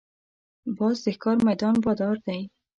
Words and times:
باز 0.77 0.97
د 1.03 1.05
ښکار 1.15 1.37
میدان 1.47 1.75
بادار 1.83 2.17
دی 2.25 2.41